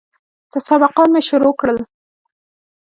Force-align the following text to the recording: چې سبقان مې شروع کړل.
چې 0.51 0.59
سبقان 0.67 1.07
مې 1.13 1.21
شروع 1.29 1.53
کړل. 1.59 1.77